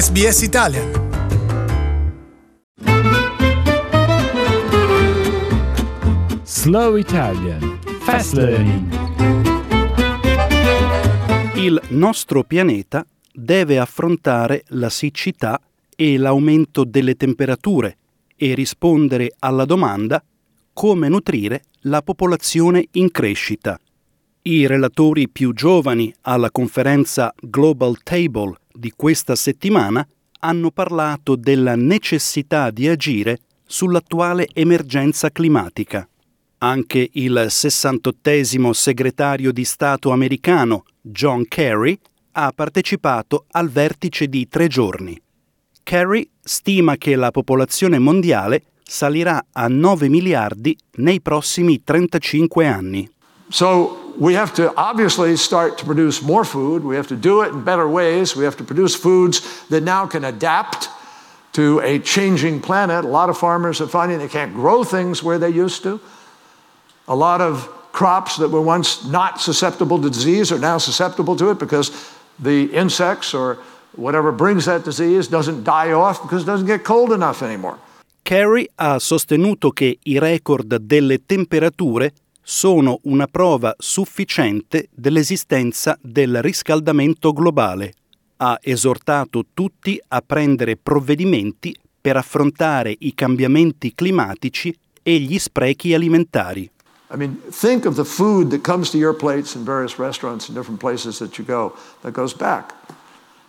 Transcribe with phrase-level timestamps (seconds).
[0.00, 0.90] SBS Italian.
[6.42, 8.88] Slow Italian Fast Learning
[11.56, 15.60] Il nostro pianeta deve affrontare la siccità
[15.94, 17.98] e l'aumento delle temperature
[18.36, 20.24] e rispondere alla domanda
[20.72, 23.78] come nutrire la popolazione in crescita.
[24.42, 30.06] I relatori più giovani alla conferenza Global Table di questa settimana
[30.38, 36.08] hanno parlato della necessità di agire sull'attuale emergenza climatica.
[36.56, 41.98] Anche il 68 segretario di Stato americano John Kerry
[42.32, 45.20] ha partecipato al vertice di tre giorni.
[45.82, 53.06] Kerry stima che la popolazione mondiale salirà a 9 miliardi nei prossimi 35 anni.
[53.48, 56.84] So we have to obviously start to produce more food.
[56.84, 58.36] We have to do it in better ways.
[58.36, 60.90] We have to produce foods that now can adapt
[61.52, 63.06] to a changing planet.
[63.06, 66.00] A lot of farmers are finding they can't grow things where they used to.
[67.08, 71.50] A lot of crops that were once not susceptible to disease are now susceptible to
[71.50, 71.90] it because
[72.38, 73.56] the insects or
[73.96, 77.78] whatever brings that disease doesn't die off because it doesn't get cold enough anymore.
[78.22, 82.12] Kerry ha sostenuto che i record delle temperature
[82.50, 87.92] sono una prova sufficiente dell'esistenza del riscaldamento globale.
[88.38, 96.68] Ha esortato tutti a prendere provvedimenti per affrontare i cambiamenti climatici e gli sprechi alimentari.
[97.12, 100.54] I mean, think of the food that comes to your plates in various restaurants in
[100.54, 102.74] different places that you go that goes back.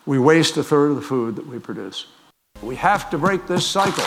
[0.05, 2.05] We waste a third of the food that we produce.
[2.61, 4.05] We have to break this cycle.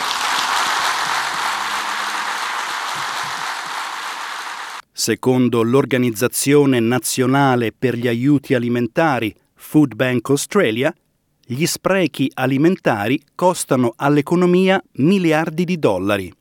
[5.05, 10.91] Secondo l'Organizzazione Nazionale per gli Aiuti Alimentari, Food Bank Australia,
[11.45, 16.33] gli sprechi alimentari costano all'economia miliardi di dollari.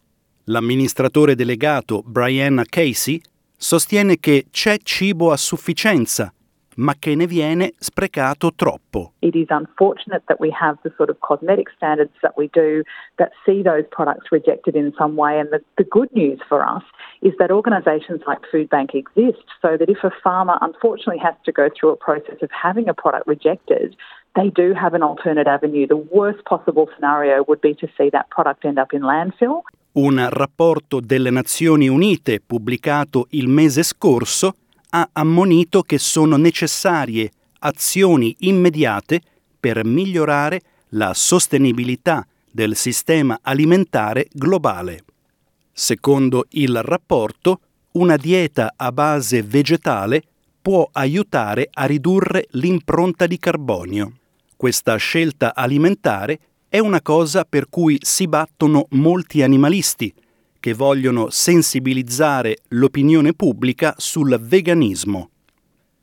[0.44, 3.20] L'amministratore delegato Brianna Casey
[3.54, 6.32] sostiene che c'è cibo a sufficienza
[6.76, 9.12] ma che ne viene sprecato troppo.
[9.20, 12.82] It is unfortunate that we have the sort of cosmetic standards that we do
[13.16, 15.38] that see those products rejected in some way.
[15.38, 16.82] And the, the good news for us
[17.22, 21.52] is that organisations like Food Bank exist so that if a farmer unfortunately has to
[21.52, 23.96] go through a process of having a product rejected,
[24.34, 25.86] they do have an alternate avenue.
[25.86, 29.62] The worst possible scenario would be to see that product end up in landfill.
[29.96, 34.56] Un rapporto delle Nazioni Unite pubblicato il mese scorso
[34.96, 39.20] ha ammonito che sono necessarie azioni immediate
[39.58, 40.60] per migliorare
[40.90, 45.04] la sostenibilità del sistema alimentare globale.
[45.72, 47.60] Secondo il rapporto,
[47.92, 50.22] una dieta a base vegetale
[50.62, 54.12] può aiutare a ridurre l'impronta di carbonio.
[54.56, 56.38] Questa scelta alimentare
[56.68, 60.14] è una cosa per cui si battono molti animalisti,
[60.64, 65.28] che vogliono sensibilizzare l'opinione pubblica sul veganismo.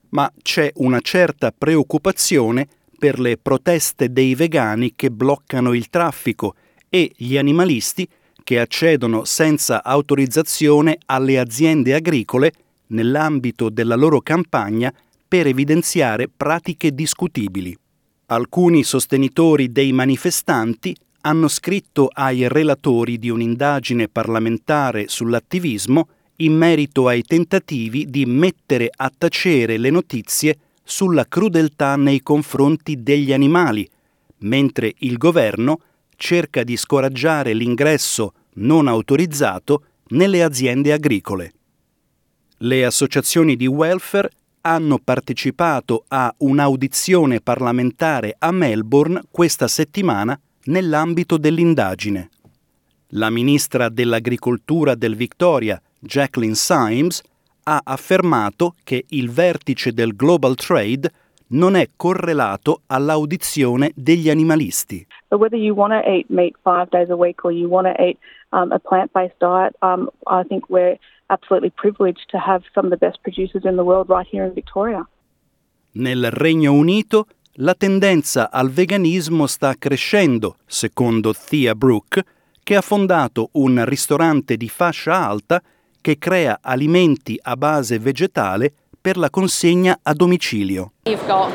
[0.09, 2.67] Ma c'è una certa preoccupazione
[3.00, 6.53] per le proteste dei vegani che bloccano il traffico
[6.89, 8.07] e gli animalisti
[8.44, 12.53] che accedono senza autorizzazione alle aziende agricole
[12.89, 14.94] nell'ambito della loro campagna
[15.27, 17.75] per evidenziare pratiche discutibili.
[18.27, 27.21] Alcuni sostenitori dei manifestanti hanno scritto ai relatori di un'indagine parlamentare sull'attivismo in merito ai
[27.23, 33.87] tentativi di mettere a tacere le notizie sulla crudeltà nei confronti degli animali,
[34.39, 35.79] mentre il governo
[36.15, 41.53] cerca di scoraggiare l'ingresso non autorizzato nelle aziende agricole.
[42.57, 52.29] Le associazioni di welfare hanno partecipato a un'audizione parlamentare a Melbourne questa settimana nell'ambito dell'indagine.
[53.09, 57.22] La ministra dell'Agricoltura del Victoria, Jacqueline Symes,
[57.63, 61.11] ha affermato che il vertice del Global Trade
[61.50, 65.06] non è correlato all'audizione degli animalisti.
[65.30, 68.01] But whether you want to eat meat five days a week or you want to
[68.01, 68.18] eat
[68.51, 70.97] um, a plant-based diet, um, I think we're
[71.27, 74.53] absolutely privileged to have some of the best producers in the world right here in
[74.53, 75.07] Victoria.
[75.94, 82.24] Nel Regno Unito la tendenza al veganismo sta crescendo, secondo Thea Brooke,
[82.63, 85.62] che ha fondato un ristorante di fascia alta
[86.00, 90.94] che crea alimenti a base vegetale per la consegna a domicilio.
[91.03, 91.51] You've got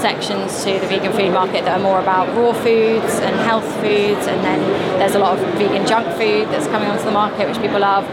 [0.00, 4.26] sections to the vegan food market that are more about raw foods and health foods
[4.26, 4.60] and then
[4.98, 8.06] there's a lot of vegan junk food that's coming onto the market which people love.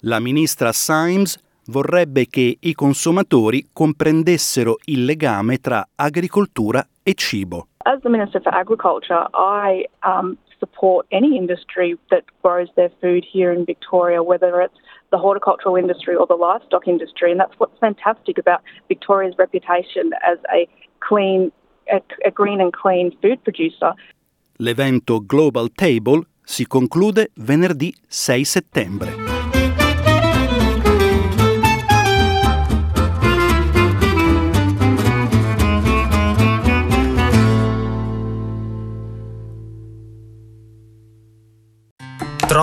[0.00, 7.68] La ministra Symes vorrebbe che i consumatori comprendessero il legame tra agricoltura e cibo.
[7.84, 13.52] As the Minister for Agriculture, I um, support any industry that grows their food here
[13.52, 14.78] in Victoria, whether it's
[15.10, 17.30] the horticultural industry or the livestock industry.
[17.30, 20.66] And that's what's fantastic about Victoria's reputation as a
[20.98, 21.52] clean,
[21.92, 23.94] a, a green and clean food producer.
[24.58, 29.35] L'evento Global Table si conclude venerdì 6 settembre.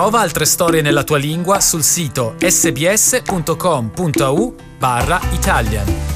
[0.04, 3.94] Trova altre storie nella tua lingua sul sito sbs.com.au
[4.78, 6.13] barra Italian.